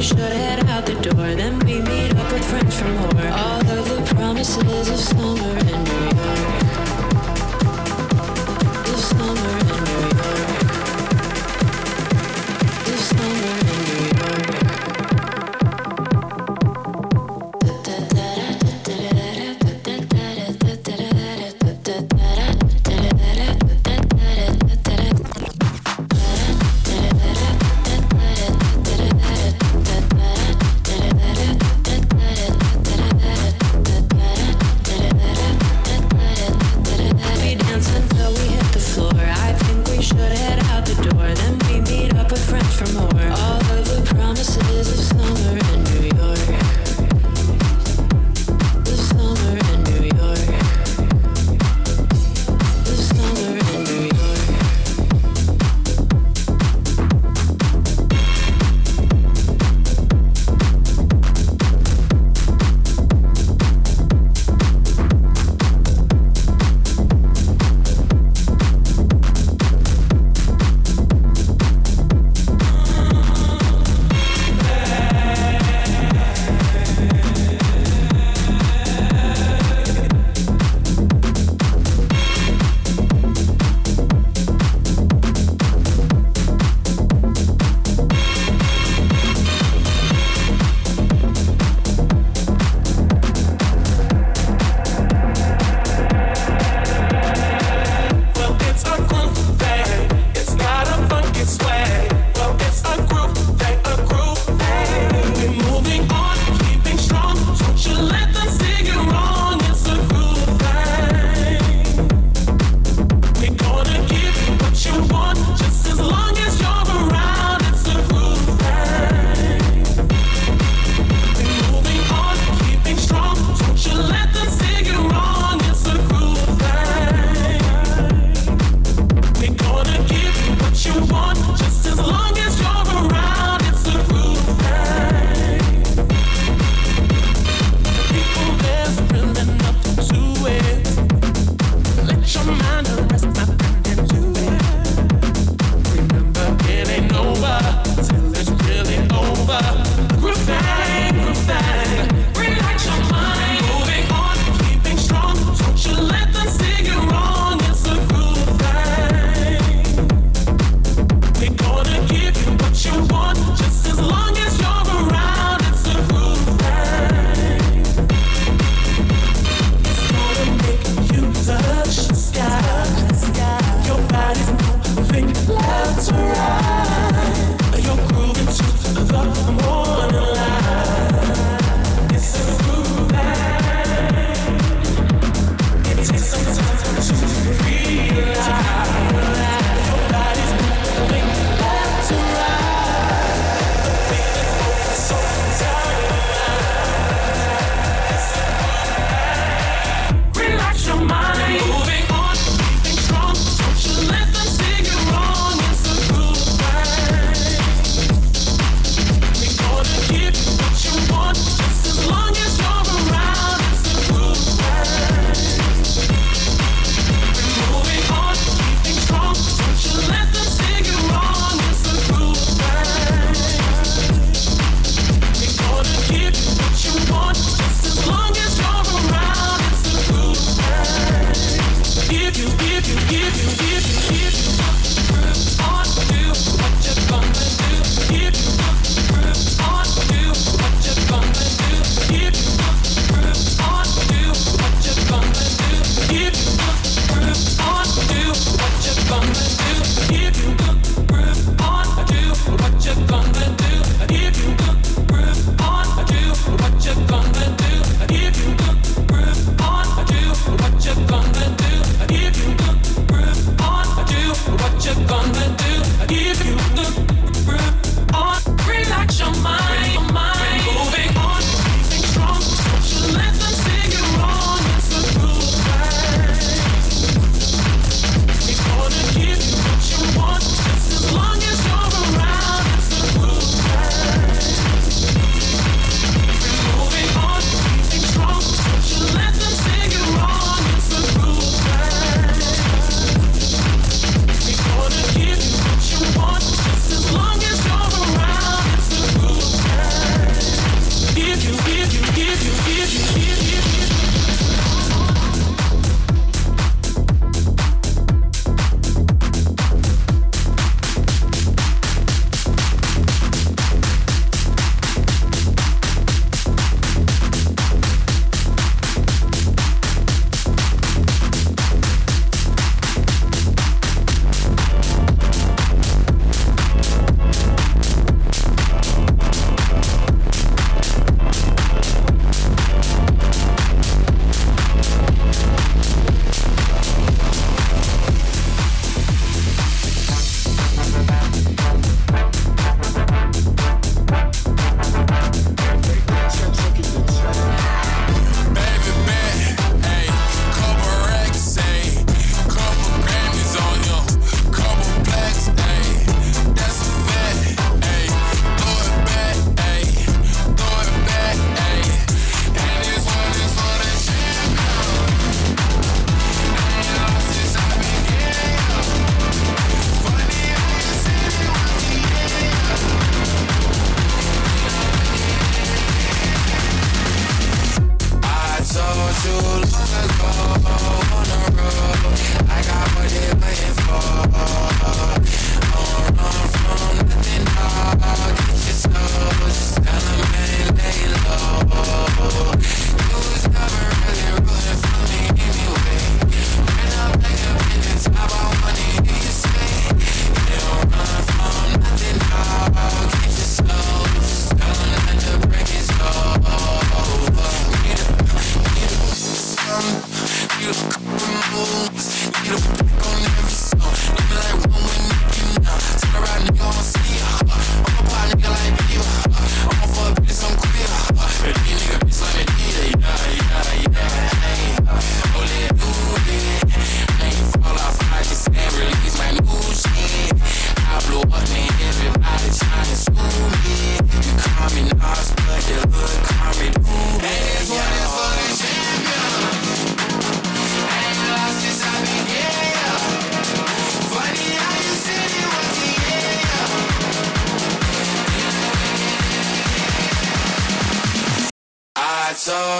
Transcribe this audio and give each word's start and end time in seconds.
Should've. 0.00 0.59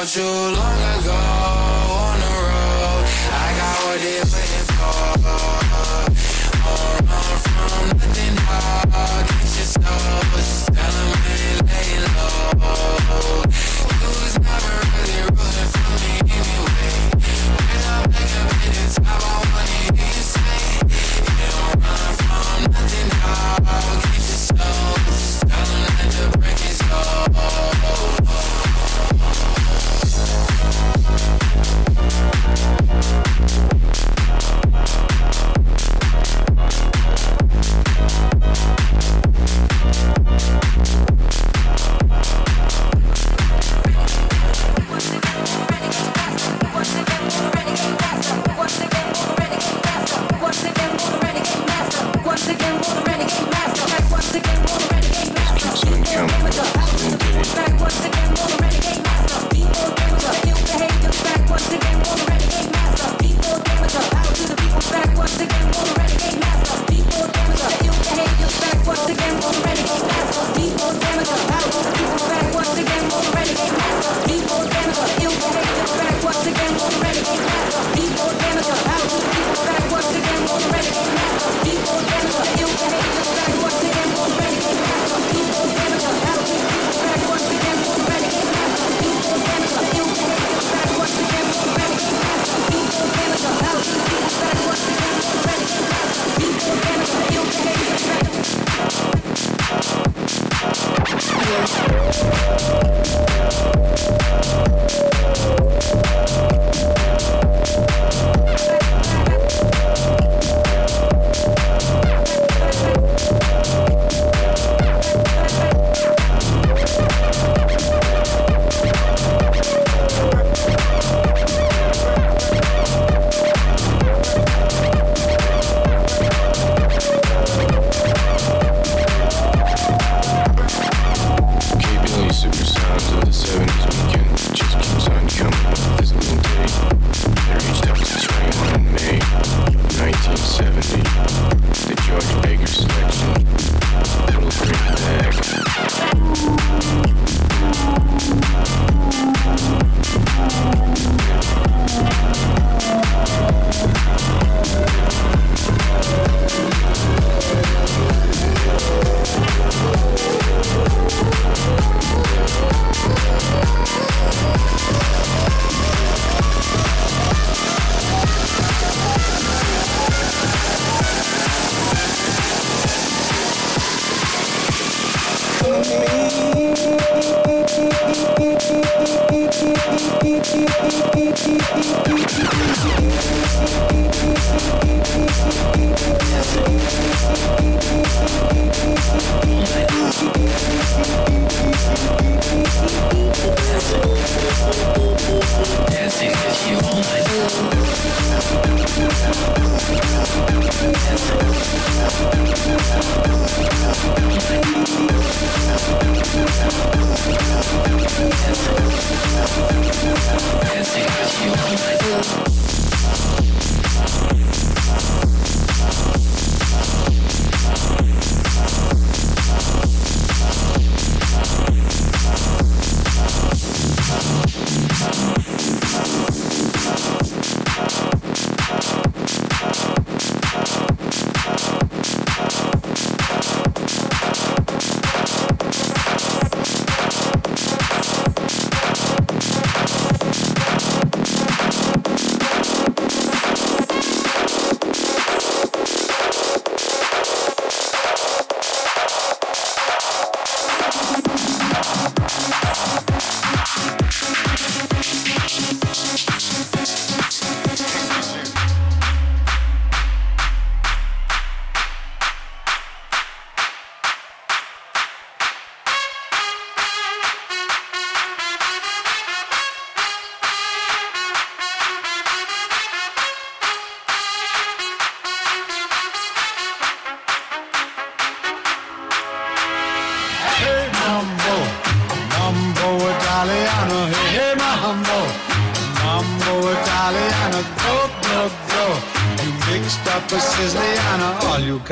want 0.00 0.16
you 0.16 0.22
long. 0.24 0.89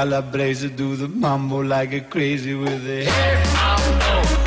calabrese, 0.00 0.70
do 0.70 0.96
the 0.96 1.06
mambo 1.08 1.58
like 1.60 1.92
a 1.92 2.00
crazy 2.00 2.54
with 2.54 2.86
it. 2.86 3.04
Here 3.04 3.42
I 3.54 4.34
go. 4.34 4.39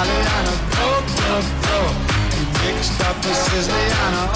Holly 0.00 0.16
and 0.16 0.48
a 0.48 0.56
broke, 0.72 1.08
broke, 1.20 2.00
up 3.04 3.20
a 3.20 3.32
sizzly 3.36 3.84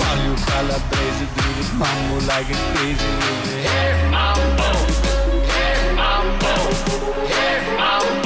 all 0.05 0.19
you 0.27 0.37
fella 0.45 0.77
crazy 0.93 1.27
dude. 1.37 1.69
Mambo 1.81 2.17
like 2.27 2.51
a 2.53 2.59
crazy. 2.77 3.13
Hey, 3.65 4.11
mambo. 4.11 4.69
Hey, 5.49 5.95
mambo. 5.97 6.53
Hey, 7.33 7.77
mambo. 7.79 8.24